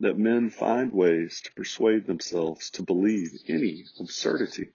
that 0.00 0.18
men 0.18 0.50
find 0.50 0.92
ways 0.92 1.40
to 1.40 1.52
persuade 1.54 2.06
themselves 2.06 2.70
to 2.70 2.82
believe 2.82 3.30
any 3.48 3.84
absurdity, 3.98 4.68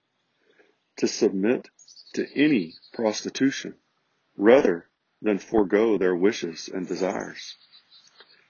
to 0.96 1.06
submit 1.06 1.70
to 2.12 2.26
any 2.34 2.74
prostitution, 2.92 3.74
rather 4.36 4.86
than 5.22 5.38
forego 5.38 5.96
their 5.96 6.16
wishes 6.16 6.68
and 6.68 6.86
desires. 6.86 7.56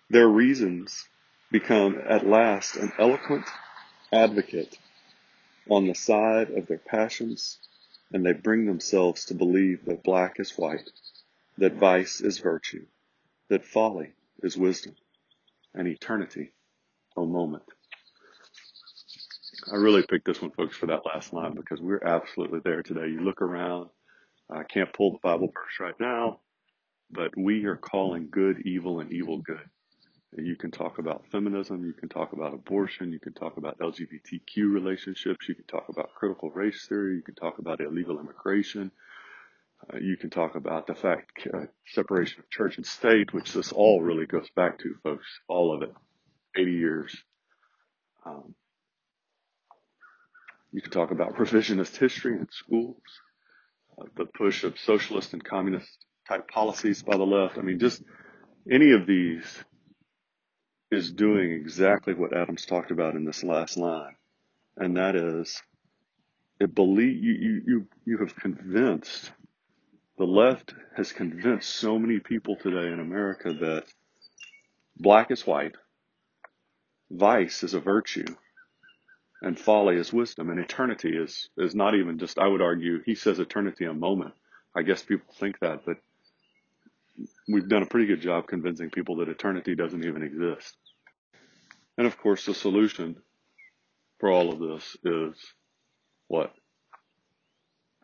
Their 0.09 0.29
reasons 0.29 1.07
become 1.53 2.01
at 2.09 2.27
last 2.27 2.77
an 2.77 2.93
eloquent 2.99 3.47
advocate 4.11 4.79
on 5.69 5.87
the 5.87 5.95
side 5.95 6.51
of 6.51 6.67
their 6.67 6.79
passions 6.79 7.59
and 8.13 8.25
they 8.25 8.33
bring 8.33 8.67
themselves 8.67 9.27
to 9.27 9.35
believe 9.35 9.85
that 9.87 10.05
black 10.05 10.39
is 10.39 10.53
white, 10.57 10.91
that 11.59 11.75
vice 11.75 12.21
is 12.21 12.39
virtue, 12.39 12.87
that 13.49 13.65
folly 13.65 14.13
is 14.43 14.57
wisdom, 14.57 14.95
and 15.75 15.89
eternity 15.89 16.53
a 17.17 17.25
moment. 17.25 17.65
I 19.73 19.77
really 19.77 20.03
picked 20.03 20.27
this 20.27 20.43
one, 20.43 20.51
folks, 20.51 20.77
for 20.77 20.87
that 20.87 21.07
last 21.07 21.33
line 21.33 21.55
because 21.55 21.81
we're 21.81 22.05
absolutely 22.05 22.61
there 22.65 22.83
today. 22.83 23.09
You 23.09 23.21
look 23.21 23.41
around, 23.41 23.89
I 24.51 24.63
can't 24.65 24.93
pull 24.93 25.13
the 25.13 25.19
Bible 25.23 25.49
verse 25.49 25.81
right 25.81 25.99
now, 25.99 26.41
but 27.11 27.37
we 27.37 27.65
are 27.65 27.77
calling 27.77 28.29
good 28.31 28.61
evil 28.67 29.01
and 29.01 29.13
evil 29.13 29.39
good. 29.39 29.69
You 30.37 30.57
can 30.57 30.73
talk 30.73 30.99
about 30.99 31.25
feminism, 31.31 31.85
you 31.85 31.93
can 31.93 32.09
talk 32.09 32.33
about 32.33 32.55
abortion, 32.55 33.13
you 33.13 33.21
can 33.21 33.35
talk 33.35 33.57
about 33.57 33.79
LGBTQ 33.79 34.73
relationships, 34.73 35.49
you 35.49 35.55
can 35.55 35.65
talk 35.65 35.89
about 35.89 36.13
critical 36.15 36.51
race 36.51 36.87
theory, 36.89 37.15
you 37.17 37.23
can 37.23 37.37
talk 37.37 37.59
about 37.59 37.81
illegal 37.81 38.19
immigration, 38.19 38.91
uh, 39.93 39.99
you 39.99 40.17
can 40.17 40.31
talk 40.31 40.57
about 40.57 40.89
the 40.89 40.95
fact 40.95 41.47
uh, 41.53 41.67
separation 41.87 42.41
of 42.41 42.51
church 42.51 42.79
and 42.79 42.87
state, 42.87 43.33
which 43.33 43.53
this 43.53 43.71
all 43.71 44.03
really 44.03 44.27
goes 44.27 44.49
back 44.57 44.79
to, 44.81 44.95
folks, 45.05 45.27
all 45.47 45.73
of 45.73 45.83
it, 45.83 45.95
80 46.57 46.73
years. 46.73 47.17
Um, 48.27 48.55
you 50.73 50.81
can 50.81 50.91
talk 50.91 51.13
about 51.13 51.37
revisionist 51.37 51.97
history 51.97 52.33
in 52.33 52.49
schools, 52.51 53.03
uh, 54.01 54.07
the 54.17 54.27
push 54.27 54.65
of 54.65 54.79
socialist 54.81 55.33
and 55.33 55.45
communist 55.45 55.89
type 56.29 56.49
policies 56.49 57.05
by 57.05 57.17
the 57.17 57.25
left. 57.25 57.57
I 57.57 57.63
mean, 57.63 57.79
just 57.79 58.03
any 58.69 58.91
of 58.91 59.07
these 59.07 59.63
is 60.95 61.13
doing 61.13 61.53
exactly 61.53 62.15
what 62.15 62.37
Adams 62.37 62.67
talked 62.67 62.93
about 62.93 63.17
in 63.17 63.25
this 63.27 63.45
last 63.45 63.77
line, 63.79 64.17
and 64.77 64.97
that 64.97 65.17
is, 65.17 65.63
it 66.61 66.75
believe 66.75 67.23
you 67.23 67.33
you 67.33 67.63
you 67.67 67.87
you 68.07 68.19
have 68.19 68.37
convinced 68.37 69.33
the 70.19 70.25
left 70.25 70.75
has 70.97 71.13
convinced 71.13 71.71
so 71.71 71.99
many 71.99 72.21
people 72.21 72.57
today 72.57 72.93
in 72.93 73.01
America 73.01 73.53
that 73.55 73.85
black 74.99 75.31
is 75.31 75.47
white, 75.47 75.75
vice 77.11 77.65
is 77.65 77.75
a 77.75 77.81
virtue, 77.81 78.27
and 79.43 79.59
folly 79.59 79.97
is 79.97 80.13
wisdom, 80.13 80.51
and 80.51 80.61
eternity 80.61 81.11
is 81.17 81.51
is 81.59 81.75
not 81.75 81.95
even 81.95 82.19
just. 82.19 82.39
I 82.39 82.49
would 82.49 82.63
argue 82.63 83.03
he 83.05 83.15
says 83.17 83.39
eternity 83.41 83.87
a 83.87 83.95
moment. 83.95 84.35
I 84.77 84.83
guess 84.83 85.03
people 85.03 85.35
think 85.39 85.59
that, 85.61 85.85
but 85.87 85.99
we've 87.49 87.69
done 87.69 87.83
a 87.83 87.87
pretty 87.87 88.07
good 88.07 88.21
job 88.23 88.47
convincing 88.49 88.91
people 88.91 89.17
that 89.17 89.29
eternity 89.29 89.75
doesn't 89.75 90.05
even 90.05 90.23
exist. 90.23 90.77
And 91.97 92.07
of 92.07 92.19
course, 92.19 92.47
the 92.47 92.55
solution 92.55 93.17
for 94.19 94.31
all 94.31 94.53
of 94.53 94.59
this 94.59 94.97
is 95.05 95.37
what? 96.29 96.53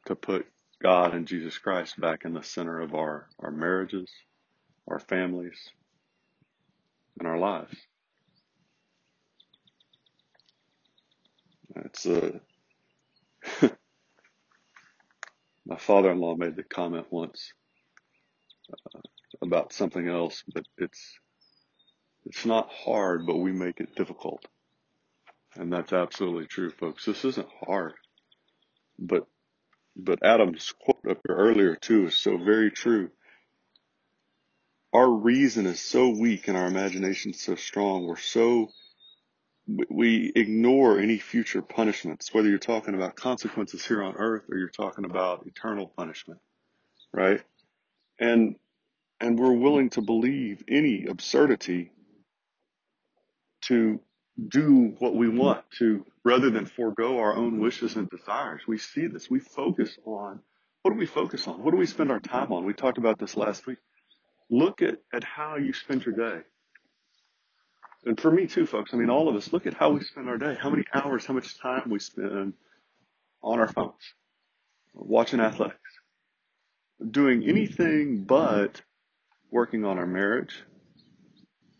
To 0.06 0.14
put 0.14 0.46
God 0.82 1.14
and 1.14 1.26
Jesus 1.26 1.58
Christ 1.58 2.00
back 2.00 2.24
in 2.24 2.32
the 2.32 2.42
center 2.42 2.80
of 2.80 2.94
our, 2.94 3.28
our 3.38 3.50
marriages, 3.50 4.10
our 4.88 4.98
families, 4.98 5.58
and 7.18 7.28
our 7.28 7.38
lives. 7.38 7.74
It's 11.76 12.06
a, 12.06 12.40
my 15.66 15.76
father-in-law 15.76 16.36
made 16.36 16.56
the 16.56 16.62
comment 16.62 17.06
once 17.10 17.52
uh, 18.72 19.00
about 19.42 19.72
something 19.72 20.08
else, 20.08 20.42
but 20.52 20.64
it's 20.78 21.18
it's 22.26 22.44
not 22.44 22.70
hard, 22.70 23.26
but 23.26 23.36
we 23.36 23.52
make 23.52 23.80
it 23.80 23.94
difficult. 23.94 24.46
And 25.56 25.72
that's 25.72 25.92
absolutely 25.92 26.46
true, 26.46 26.70
folks. 26.70 27.04
This 27.04 27.24
isn't 27.24 27.48
hard. 27.66 27.94
But 28.98 29.26
but 29.96 30.24
Adam's 30.24 30.72
quote 30.80 31.04
up 31.10 31.18
here 31.26 31.36
earlier 31.36 31.76
too 31.76 32.06
is 32.06 32.16
so 32.16 32.38
very 32.38 32.70
true. 32.70 33.10
Our 34.92 35.10
reason 35.10 35.66
is 35.66 35.80
so 35.80 36.10
weak 36.10 36.48
and 36.48 36.56
our 36.56 36.66
imagination 36.66 37.32
so 37.32 37.54
strong. 37.54 38.06
We're 38.06 38.16
so 38.16 38.70
we 39.88 40.32
ignore 40.34 40.98
any 40.98 41.18
future 41.18 41.62
punishments, 41.62 42.32
whether 42.34 42.48
you're 42.48 42.58
talking 42.58 42.94
about 42.94 43.14
consequences 43.14 43.84
here 43.84 44.02
on 44.02 44.14
earth 44.16 44.44
or 44.50 44.58
you're 44.58 44.68
talking 44.68 45.04
about 45.04 45.46
eternal 45.46 45.92
punishment, 45.96 46.40
right? 47.12 47.42
And 48.18 48.56
and 49.20 49.38
we're 49.38 49.52
willing 49.52 49.90
to 49.90 50.02
believe 50.02 50.64
any 50.68 51.06
absurdity 51.06 51.92
to 53.70 54.00
do 54.48 54.94
what 54.98 55.14
we 55.14 55.28
want 55.28 55.64
to 55.78 56.04
rather 56.24 56.50
than 56.50 56.66
forego 56.66 57.18
our 57.18 57.36
own 57.36 57.60
wishes 57.60 57.96
and 57.96 58.08
desires. 58.10 58.62
We 58.66 58.78
see 58.78 59.06
this. 59.06 59.30
We 59.30 59.38
focus 59.38 59.96
on 60.04 60.40
what 60.82 60.92
do 60.92 60.98
we 60.98 61.06
focus 61.06 61.46
on? 61.46 61.62
What 61.62 61.72
do 61.72 61.76
we 61.76 61.86
spend 61.86 62.10
our 62.10 62.20
time 62.20 62.52
on? 62.52 62.64
We 62.64 62.72
talked 62.72 62.98
about 62.98 63.18
this 63.18 63.36
last 63.36 63.66
week. 63.66 63.78
Look 64.50 64.82
at, 64.82 64.96
at 65.12 65.22
how 65.24 65.56
you 65.56 65.72
spend 65.72 66.04
your 66.04 66.14
day. 66.14 66.42
And 68.06 68.18
for 68.18 68.30
me 68.30 68.46
too, 68.46 68.66
folks, 68.66 68.94
I 68.94 68.96
mean, 68.96 69.10
all 69.10 69.28
of 69.28 69.36
us, 69.36 69.52
look 69.52 69.66
at 69.66 69.74
how 69.74 69.90
we 69.90 70.02
spend 70.02 70.28
our 70.28 70.38
day. 70.38 70.56
How 70.58 70.70
many 70.70 70.84
hours, 70.94 71.26
how 71.26 71.34
much 71.34 71.58
time 71.58 71.90
we 71.90 71.98
spend 71.98 72.54
on 73.42 73.60
our 73.60 73.68
phones, 73.68 74.14
watching 74.94 75.40
athletics, 75.40 75.78
doing 77.10 77.46
anything 77.46 78.24
but 78.24 78.80
working 79.50 79.84
on 79.84 79.98
our 79.98 80.06
marriage, 80.06 80.54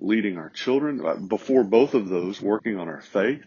leading 0.00 0.38
our 0.38 0.50
children, 0.50 1.04
uh, 1.04 1.14
before 1.16 1.64
both 1.64 1.94
of 1.94 2.08
those, 2.08 2.40
working 2.40 2.78
on 2.78 2.88
our 2.88 3.02
faith. 3.02 3.44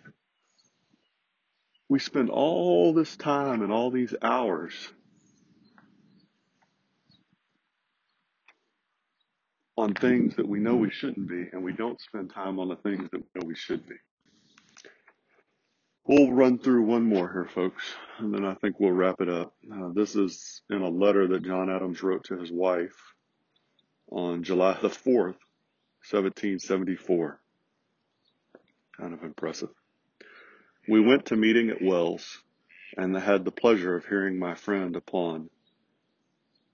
We 1.89 1.99
spend 1.99 2.29
all 2.29 2.93
this 2.93 3.17
time 3.17 3.61
and 3.61 3.71
all 3.71 3.91
these 3.91 4.15
hours 4.21 4.73
on 9.77 9.93
things 9.93 10.35
that 10.35 10.47
we 10.47 10.59
know 10.59 10.75
we 10.75 10.91
shouldn't 10.91 11.27
be, 11.27 11.47
and 11.51 11.63
we 11.63 11.73
don't 11.73 11.99
spend 11.99 12.31
time 12.31 12.59
on 12.59 12.69
the 12.69 12.75
things 12.77 13.09
that 13.11 13.19
we 13.21 13.27
know 13.35 13.47
we 13.47 13.55
should 13.55 13.87
be. 13.87 13.95
We'll 16.05 16.33
run 16.33 16.59
through 16.59 16.83
one 16.83 17.03
more 17.03 17.31
here, 17.31 17.49
folks, 17.53 17.83
and 18.19 18.33
then 18.33 18.45
I 18.45 18.55
think 18.55 18.79
we'll 18.79 18.91
wrap 18.91 19.21
it 19.21 19.29
up. 19.29 19.53
Uh, 19.71 19.89
this 19.93 20.15
is 20.15 20.61
in 20.69 20.81
a 20.81 20.89
letter 20.89 21.27
that 21.27 21.43
John 21.45 21.69
Adams 21.69 22.03
wrote 22.03 22.25
to 22.25 22.37
his 22.37 22.51
wife 22.51 22.95
on 24.11 24.43
July 24.43 24.77
the 24.81 24.89
4th, 24.89 25.37
1774. 26.09 27.39
Kind 28.97 29.13
of 29.13 29.23
impressive. 29.23 29.69
We 30.87 30.99
went 30.99 31.27
to 31.27 31.37
meeting 31.37 31.69
at 31.69 31.81
Wells 31.81 32.43
and 32.97 33.15
had 33.15 33.45
the 33.45 33.51
pleasure 33.51 33.95
of 33.95 34.05
hearing 34.05 34.37
my 34.37 34.53
friend 34.53 34.95
upon, 34.95 35.49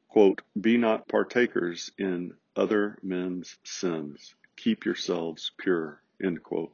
quote, 0.08 0.42
be 0.60 0.78
not 0.78 1.08
partakers 1.08 1.92
in 1.98 2.34
other 2.56 2.98
men's 3.04 3.58
sins. 3.64 4.34
Keep 4.58 4.86
yourselves 4.86 5.52
pure, 5.58 6.02
end 6.22 6.44
quote. 6.44 6.74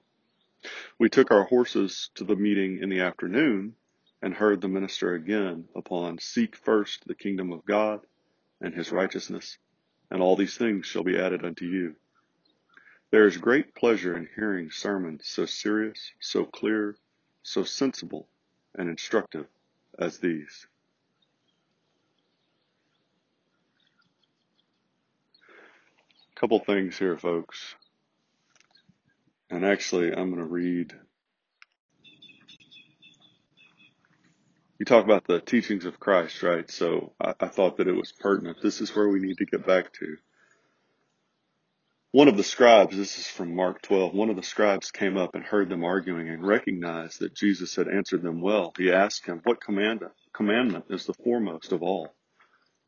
We 0.97 1.09
took 1.09 1.31
our 1.31 1.43
horses 1.43 2.09
to 2.15 2.23
the 2.23 2.35
meeting 2.35 2.79
in 2.81 2.89
the 2.89 3.01
afternoon 3.01 3.75
and 4.21 4.33
heard 4.33 4.61
the 4.61 4.67
minister 4.67 5.13
again 5.13 5.67
upon 5.75 6.17
seek 6.19 6.55
first 6.55 7.05
the 7.05 7.13
kingdom 7.15 7.51
of 7.51 7.65
God 7.65 7.99
and 8.61 8.73
his 8.73 8.91
righteousness, 8.91 9.57
and 10.09 10.21
all 10.21 10.35
these 10.35 10.57
things 10.57 10.85
shall 10.87 11.03
be 11.03 11.19
added 11.19 11.43
unto 11.43 11.65
you. 11.65 11.95
There 13.15 13.27
is 13.27 13.37
great 13.37 13.73
pleasure 13.73 14.17
in 14.17 14.27
hearing 14.35 14.71
sermons 14.71 15.21
so 15.25 15.45
serious, 15.45 16.11
so 16.19 16.43
clear, 16.43 16.97
so 17.43 17.63
sensible, 17.63 18.27
and 18.77 18.89
instructive 18.89 19.47
as 19.97 20.17
these. 20.17 20.67
couple 26.35 26.59
things 26.59 26.97
here, 26.97 27.17
folks. 27.17 27.75
And 29.49 29.65
actually, 29.65 30.11
I'm 30.11 30.29
going 30.29 30.45
to 30.45 30.53
read. 30.53 30.93
You 34.77 34.85
talk 34.85 35.05
about 35.05 35.25
the 35.25 35.39
teachings 35.39 35.85
of 35.85 36.01
Christ, 36.01 36.43
right? 36.43 36.69
So 36.69 37.13
I, 37.21 37.33
I 37.39 37.47
thought 37.47 37.77
that 37.77 37.87
it 37.87 37.95
was 37.95 38.11
pertinent. 38.11 38.61
This 38.61 38.81
is 38.81 38.93
where 38.93 39.07
we 39.07 39.21
need 39.21 39.37
to 39.37 39.45
get 39.45 39.65
back 39.65 39.93
to. 39.93 40.17
One 42.15 42.29
of 42.29 42.37
the 42.37 42.43
scribes, 42.45 42.95
this 42.95 43.17
is 43.19 43.27
from 43.27 43.53
Mark 43.53 43.81
12, 43.81 44.13
one 44.13 44.29
of 44.29 44.37
the 44.37 44.41
scribes 44.41 44.89
came 44.89 45.17
up 45.17 45.35
and 45.35 45.43
heard 45.43 45.67
them 45.67 45.83
arguing 45.83 46.29
and 46.29 46.47
recognized 46.47 47.19
that 47.19 47.35
Jesus 47.35 47.75
had 47.75 47.89
answered 47.89 48.21
them 48.21 48.39
well. 48.39 48.71
He 48.77 48.89
asked 48.89 49.25
him, 49.25 49.41
What 49.43 49.59
commandment, 49.59 50.85
is 50.89 51.05
the 51.05 51.13
foremost 51.13 51.73
of 51.73 51.83
all? 51.83 52.15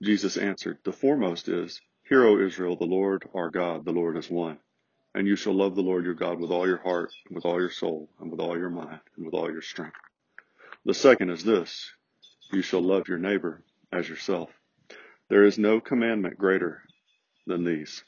Jesus 0.02 0.38
answered, 0.38 0.78
The 0.86 0.94
foremost 0.94 1.50
is, 1.50 1.82
Hear, 2.08 2.24
O 2.24 2.40
Israel, 2.40 2.78
the 2.78 2.86
Lord 2.86 3.28
our 3.36 3.50
God, 3.50 3.84
the 3.84 3.92
Lord 3.92 4.16
is 4.16 4.30
one. 4.30 4.60
And 5.14 5.28
you 5.28 5.36
shall 5.36 5.56
love 5.56 5.76
the 5.76 5.82
Lord 5.82 6.06
your 6.06 6.14
God 6.14 6.40
with 6.40 6.52
all 6.52 6.66
your 6.66 6.82
heart, 6.82 7.12
and 7.26 7.36
with 7.36 7.44
all 7.44 7.60
your 7.60 7.70
soul, 7.70 8.10
and 8.22 8.32
with 8.32 8.40
all 8.40 8.58
your 8.58 8.70
mind, 8.70 9.02
and 9.18 9.26
with 9.26 9.34
all 9.34 9.52
your 9.52 9.62
strength. 9.62 9.98
The 10.86 10.94
second 10.94 11.32
is 11.32 11.44
this 11.44 11.92
you 12.54 12.62
shall 12.62 12.82
love 12.82 13.10
your 13.10 13.20
neighbor 13.20 13.62
as 13.92 14.08
yourself. 14.08 14.52
There 15.28 15.44
is 15.44 15.58
no 15.58 15.82
commandment 15.82 16.38
greater 16.38 16.82
than 17.46 17.66
these. 17.66 18.06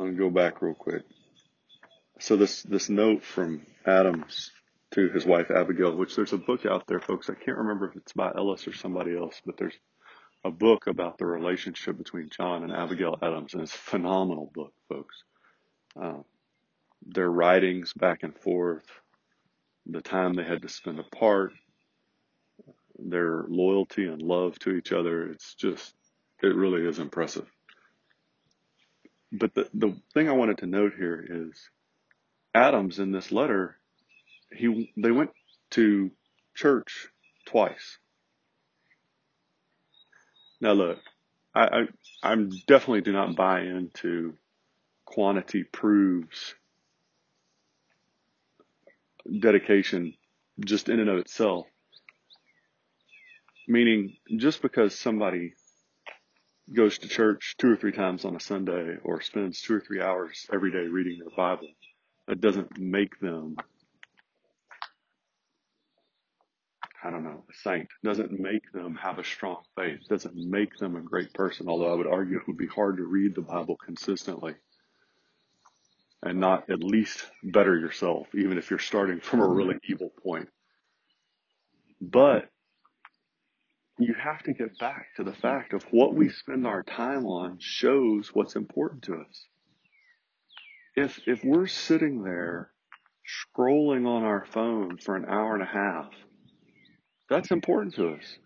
I'm 0.00 0.06
going 0.06 0.16
to 0.16 0.22
go 0.22 0.30
back 0.30 0.62
real 0.62 0.72
quick. 0.72 1.02
So 2.20 2.36
this, 2.36 2.62
this 2.62 2.88
note 2.88 3.22
from 3.22 3.66
Adams 3.84 4.50
to 4.92 5.10
his 5.10 5.26
wife 5.26 5.50
Abigail, 5.50 5.94
which 5.94 6.16
there's 6.16 6.32
a 6.32 6.38
book 6.38 6.64
out 6.64 6.86
there, 6.86 7.00
folks. 7.00 7.28
I 7.28 7.34
can't 7.34 7.58
remember 7.58 7.90
if 7.90 7.96
it's 7.96 8.14
by 8.14 8.32
Ellis 8.34 8.66
or 8.66 8.72
somebody 8.72 9.14
else, 9.14 9.42
but 9.44 9.58
there's 9.58 9.74
a 10.42 10.50
book 10.50 10.86
about 10.86 11.18
the 11.18 11.26
relationship 11.26 11.98
between 11.98 12.30
John 12.34 12.64
and 12.64 12.72
Abigail 12.72 13.18
Adams, 13.20 13.52
and 13.52 13.62
it's 13.62 13.74
a 13.74 13.78
phenomenal 13.78 14.50
book, 14.54 14.72
folks. 14.88 15.22
Uh, 16.00 16.22
their 17.06 17.30
writings 17.30 17.92
back 17.92 18.22
and 18.22 18.34
forth, 18.34 18.86
the 19.84 20.00
time 20.00 20.32
they 20.32 20.44
had 20.44 20.62
to 20.62 20.68
spend 20.70 20.98
apart, 20.98 21.52
their 22.98 23.44
loyalty 23.48 24.06
and 24.06 24.22
love 24.22 24.58
to 24.60 24.70
each 24.70 24.92
other. 24.92 25.26
It's 25.26 25.54
just, 25.56 25.94
it 26.42 26.54
really 26.54 26.88
is 26.88 26.98
impressive. 26.98 27.50
But 29.32 29.54
the, 29.54 29.68
the 29.74 29.96
thing 30.12 30.28
I 30.28 30.32
wanted 30.32 30.58
to 30.58 30.66
note 30.66 30.92
here 30.96 31.24
is 31.28 31.70
Adams 32.54 32.98
in 32.98 33.12
this 33.12 33.30
letter, 33.30 33.76
he, 34.52 34.92
they 34.96 35.10
went 35.10 35.30
to 35.70 36.10
church 36.54 37.08
twice. 37.46 37.98
Now 40.60 40.72
look, 40.72 40.98
I, 41.54 41.62
I 41.62 41.82
I'm 42.22 42.50
definitely 42.66 43.00
do 43.02 43.12
not 43.12 43.36
buy 43.36 43.60
into 43.62 44.34
quantity 45.04 45.64
proves 45.64 46.54
dedication 49.40 50.14
just 50.64 50.88
in 50.88 51.00
and 51.00 51.08
of 51.08 51.18
itself. 51.18 51.66
Meaning, 53.68 54.16
just 54.36 54.62
because 54.62 54.98
somebody 54.98 55.54
goes 56.74 56.98
to 56.98 57.08
church 57.08 57.54
two 57.58 57.72
or 57.72 57.76
three 57.76 57.92
times 57.92 58.24
on 58.24 58.36
a 58.36 58.40
Sunday 58.40 58.96
or 59.02 59.20
spends 59.20 59.60
two 59.60 59.74
or 59.74 59.80
three 59.80 60.00
hours 60.00 60.46
every 60.52 60.70
day 60.70 60.86
reading 60.86 61.18
their 61.18 61.36
Bible, 61.36 61.68
that 62.28 62.40
doesn't 62.40 62.78
make 62.78 63.18
them 63.20 63.56
I 67.02 67.10
don't 67.10 67.24
know, 67.24 67.44
a 67.48 67.54
saint. 67.62 67.88
Doesn't 68.04 68.38
make 68.38 68.70
them 68.72 68.94
have 68.96 69.18
a 69.18 69.24
strong 69.24 69.62
faith. 69.74 70.00
Doesn't 70.08 70.36
make 70.36 70.76
them 70.76 70.96
a 70.96 71.00
great 71.00 71.32
person. 71.32 71.66
Although 71.68 71.90
I 71.90 71.94
would 71.94 72.06
argue 72.06 72.36
it 72.36 72.46
would 72.46 72.58
be 72.58 72.66
hard 72.66 72.98
to 72.98 73.04
read 73.04 73.34
the 73.34 73.40
Bible 73.40 73.76
consistently 73.76 74.54
and 76.22 76.38
not 76.38 76.68
at 76.68 76.84
least 76.84 77.24
better 77.42 77.78
yourself, 77.78 78.26
even 78.34 78.58
if 78.58 78.68
you're 78.68 78.78
starting 78.78 79.20
from 79.20 79.40
a 79.40 79.48
really 79.48 79.76
mm-hmm. 79.76 79.92
evil 79.92 80.12
point. 80.22 80.48
But 82.00 82.50
you 84.00 84.14
have 84.14 84.42
to 84.44 84.52
get 84.52 84.78
back 84.78 85.08
to 85.16 85.24
the 85.24 85.32
fact 85.32 85.72
of 85.72 85.82
what 85.90 86.14
we 86.14 86.30
spend 86.30 86.66
our 86.66 86.82
time 86.82 87.26
on 87.26 87.58
shows 87.60 88.30
what's 88.34 88.56
important 88.56 89.02
to 89.04 89.14
us. 89.14 89.46
If, 90.96 91.20
if 91.26 91.44
we're 91.44 91.66
sitting 91.66 92.22
there 92.22 92.70
scrolling 93.56 94.06
on 94.06 94.24
our 94.24 94.44
phone 94.46 94.98
for 94.98 95.16
an 95.16 95.24
hour 95.26 95.54
and 95.54 95.62
a 95.62 95.66
half 95.66 96.10
that's 97.30 97.52
important 97.52 97.94
to 97.94 98.08
us 98.14 98.38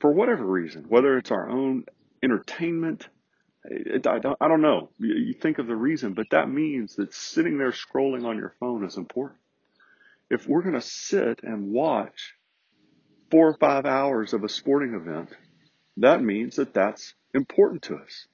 for 0.00 0.12
whatever 0.12 0.46
reason, 0.46 0.84
whether 0.88 1.18
it's 1.18 1.32
our 1.32 1.50
own 1.50 1.84
entertainment. 2.22 3.08
I, 3.66 4.18
don't, 4.20 4.36
I 4.40 4.48
don't 4.48 4.62
know. 4.62 4.90
You 4.98 5.34
think 5.34 5.58
of 5.58 5.66
the 5.66 5.76
reason, 5.76 6.14
but 6.14 6.28
that 6.30 6.48
means 6.48 6.94
that 6.96 7.12
sitting 7.12 7.58
there 7.58 7.72
scrolling 7.72 8.24
on 8.24 8.36
your 8.36 8.54
phone 8.60 8.86
is 8.86 8.96
important. 8.96 9.40
If 10.30 10.46
we're 10.46 10.62
going 10.62 10.74
to 10.74 10.80
sit 10.80 11.40
and 11.42 11.72
watch 11.72 12.34
four 13.30 13.48
or 13.48 13.54
five 13.54 13.86
hours 13.86 14.32
of 14.32 14.44
a 14.44 14.48
sporting 14.48 14.94
event, 14.94 15.30
that 15.98 16.22
means 16.22 16.56
that 16.56 16.74
that's 16.74 17.14
important 17.34 17.82
to 17.82 17.96
us. 17.96 18.26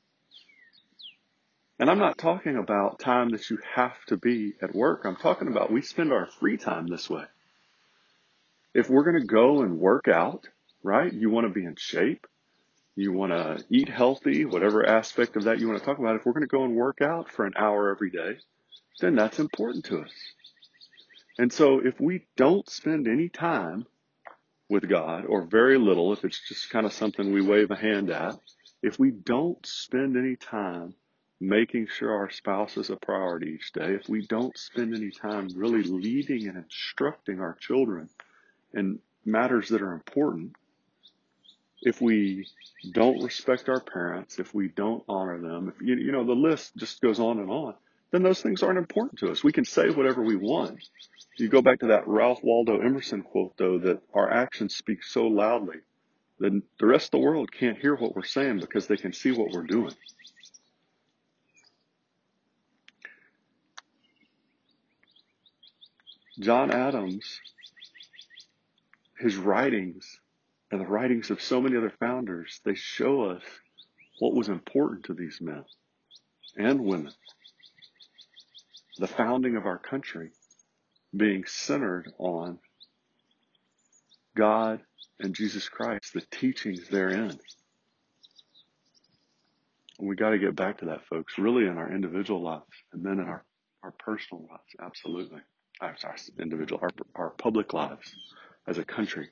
And 1.78 1.90
I'm 1.90 1.98
not 1.98 2.18
talking 2.18 2.56
about 2.56 3.00
time 3.00 3.30
that 3.30 3.50
you 3.50 3.58
have 3.74 3.96
to 4.06 4.16
be 4.16 4.54
at 4.62 4.74
work. 4.74 5.04
I'm 5.04 5.16
talking 5.16 5.48
about 5.48 5.72
we 5.72 5.82
spend 5.82 6.12
our 6.12 6.26
free 6.26 6.56
time 6.56 6.86
this 6.86 7.10
way 7.10 7.24
if 8.74 8.90
we're 8.90 9.04
going 9.04 9.20
to 9.20 9.26
go 9.26 9.62
and 9.62 9.78
work 9.78 10.08
out, 10.08 10.48
right? 10.82 11.12
You 11.12 11.30
want 11.30 11.46
to 11.46 11.52
be 11.52 11.64
in 11.64 11.76
shape. 11.76 12.26
You 12.96 13.12
want 13.12 13.32
to 13.32 13.64
eat 13.70 13.88
healthy, 13.88 14.44
whatever 14.44 14.84
aspect 14.86 15.36
of 15.36 15.44
that 15.44 15.58
you 15.58 15.68
want 15.68 15.78
to 15.80 15.84
talk 15.84 15.98
about. 15.98 16.16
If 16.16 16.26
we're 16.26 16.32
going 16.32 16.42
to 16.42 16.48
go 16.48 16.64
and 16.64 16.74
work 16.76 17.00
out 17.00 17.30
for 17.30 17.46
an 17.46 17.54
hour 17.56 17.90
every 17.90 18.10
day, 18.10 18.38
then 19.00 19.14
that's 19.14 19.38
important 19.38 19.86
to 19.86 20.00
us. 20.00 20.12
And 21.38 21.52
so 21.52 21.80
if 21.80 22.00
we 22.00 22.26
don't 22.36 22.68
spend 22.68 23.08
any 23.08 23.28
time 23.28 23.86
with 24.68 24.88
God, 24.88 25.24
or 25.26 25.42
very 25.42 25.78
little, 25.78 26.12
if 26.12 26.24
it's 26.24 26.40
just 26.48 26.70
kind 26.70 26.86
of 26.86 26.92
something 26.92 27.32
we 27.32 27.42
wave 27.42 27.70
a 27.70 27.76
hand 27.76 28.10
at, 28.10 28.36
if 28.82 28.98
we 28.98 29.10
don't 29.10 29.64
spend 29.66 30.16
any 30.16 30.36
time 30.36 30.94
making 31.40 31.86
sure 31.86 32.14
our 32.14 32.30
spouse 32.30 32.76
is 32.76 32.90
a 32.90 32.96
priority 32.96 33.52
each 33.52 33.72
day, 33.72 33.94
if 33.94 34.08
we 34.08 34.26
don't 34.26 34.56
spend 34.56 34.94
any 34.94 35.10
time 35.10 35.48
really 35.54 35.82
leading 35.82 36.48
and 36.48 36.56
instructing 36.56 37.40
our 37.40 37.56
children 37.60 38.08
in 38.72 38.98
matters 39.24 39.68
that 39.68 39.82
are 39.82 39.92
important, 39.92 40.52
if 41.82 42.00
we 42.00 42.46
don't 42.92 43.22
respect 43.22 43.68
our 43.68 43.80
parents, 43.80 44.38
if 44.38 44.54
we 44.54 44.68
don't 44.68 45.04
honor 45.08 45.40
them, 45.40 45.68
if 45.74 45.86
you, 45.86 45.96
you 45.96 46.12
know, 46.12 46.24
the 46.24 46.32
list 46.32 46.76
just 46.76 47.00
goes 47.00 47.20
on 47.20 47.38
and 47.38 47.50
on, 47.50 47.74
then 48.14 48.22
those 48.22 48.40
things 48.40 48.62
aren't 48.62 48.78
important 48.78 49.18
to 49.18 49.32
us. 49.32 49.42
We 49.42 49.50
can 49.50 49.64
say 49.64 49.90
whatever 49.90 50.22
we 50.22 50.36
want. 50.36 50.78
You 51.36 51.48
go 51.48 51.60
back 51.60 51.80
to 51.80 51.88
that 51.88 52.06
Ralph 52.06 52.44
Waldo 52.44 52.80
Emerson 52.80 53.22
quote 53.22 53.56
though, 53.56 53.78
that 53.80 54.02
our 54.14 54.30
actions 54.30 54.76
speak 54.76 55.02
so 55.02 55.26
loudly 55.26 55.78
that 56.38 56.62
the 56.78 56.86
rest 56.86 57.06
of 57.06 57.10
the 57.10 57.26
world 57.26 57.50
can't 57.50 57.76
hear 57.76 57.96
what 57.96 58.14
we're 58.14 58.22
saying 58.22 58.60
because 58.60 58.86
they 58.86 58.96
can 58.96 59.12
see 59.12 59.32
what 59.32 59.50
we're 59.50 59.64
doing. 59.64 59.92
John 66.38 66.70
Adams, 66.70 67.40
his 69.18 69.36
writings 69.36 70.20
and 70.70 70.80
the 70.80 70.86
writings 70.86 71.30
of 71.30 71.42
so 71.42 71.60
many 71.60 71.76
other 71.76 71.92
founders, 71.98 72.60
they 72.64 72.76
show 72.76 73.22
us 73.22 73.42
what 74.20 74.34
was 74.34 74.48
important 74.48 75.06
to 75.06 75.14
these 75.14 75.40
men 75.40 75.64
and 76.56 76.84
women. 76.84 77.12
The 78.98 79.08
founding 79.08 79.56
of 79.56 79.66
our 79.66 79.78
country 79.78 80.30
being 81.16 81.44
centered 81.46 82.12
on 82.18 82.58
God 84.36 84.80
and 85.20 85.34
Jesus 85.34 85.68
Christ, 85.68 86.12
the 86.14 86.22
teachings 86.30 86.88
therein. 86.88 87.38
And 89.98 90.08
we 90.08 90.16
got 90.16 90.30
to 90.30 90.38
get 90.38 90.56
back 90.56 90.78
to 90.78 90.86
that, 90.86 91.06
folks, 91.06 91.38
really 91.38 91.66
in 91.66 91.78
our 91.78 91.92
individual 91.92 92.42
lives 92.42 92.64
and 92.92 93.04
then 93.04 93.14
in 93.14 93.26
our, 93.26 93.44
our 93.82 93.92
personal 93.92 94.46
lives. 94.50 94.62
Absolutely. 94.80 95.40
I'm 95.80 95.96
sorry, 95.98 96.16
individual, 96.40 96.80
our, 96.82 96.90
our 97.16 97.30
public 97.30 97.72
lives 97.72 98.14
as 98.66 98.78
a 98.78 98.84
country. 98.84 99.28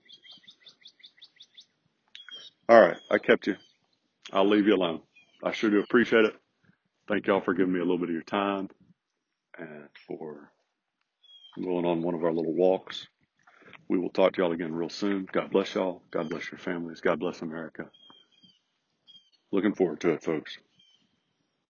All 2.69 2.81
right, 2.81 2.97
I 3.11 3.19
kept 3.19 3.47
you. 3.47 3.57
I'll 4.33 4.49
leave 4.49 4.67
you 4.67 4.75
alone. 4.75 5.01
I 5.43 5.53
sure 5.53 5.71
do 5.71 5.81
appreciate 5.81 6.25
it. 6.25 6.35
Thank 7.09 7.27
y'all 7.27 7.41
for 7.41 7.55
giving 7.55 7.73
me 7.73 7.81
a 7.81 7.83
little 7.83 7.99
bit 7.99 8.09
of 8.09 8.15
your 8.15 8.23
time 8.23 8.69
and 9.59 9.89
for 10.07 10.51
going 11.63 11.85
on 11.87 12.03
one 12.03 12.15
of 12.15 12.25
our 12.25 12.33
little 12.33 12.55
walks. 12.55 13.09
We 13.89 13.99
will 13.99 14.11
talk 14.11 14.35
to 14.35 14.43
y'all 14.43 14.53
again 14.53 14.75
real 14.75 14.89
soon. 14.89 15.29
God 15.31 15.51
bless 15.51 15.75
y'all. 15.75 16.03
God 16.11 16.31
bless 16.31 16.51
your 16.51 16.59
families. 16.59 17.01
God 17.01 17.21
bless 17.21 17.43
America. 17.43 17.87
Looking 19.53 19.75
forward 19.75 20.01
to 20.01 20.11
it, 20.11 20.23
folks. 20.25 20.59